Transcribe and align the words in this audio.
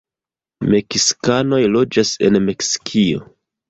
Meksikanoj 0.71 1.63
loĝas 1.79 2.17
en 2.31 2.43
Meksikio. 2.51 3.27